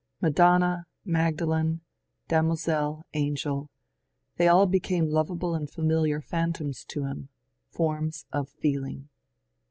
[0.19, 1.81] Madonna, Magdalene,
[2.27, 3.69] damozel, angel,—
[4.37, 7.29] they all became lovable and familiar phantoms to him,
[7.69, 9.09] forms of feeling.